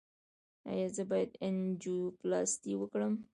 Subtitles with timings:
[0.71, 3.13] ایا زه باید انجیوپلاسټي وکړم؟